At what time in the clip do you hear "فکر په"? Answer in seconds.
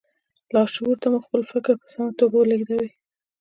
1.51-1.87